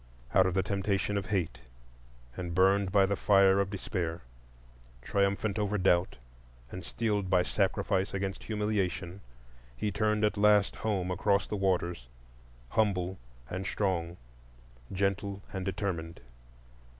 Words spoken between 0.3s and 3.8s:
Out of the temptation of Hate, and burned by the fire of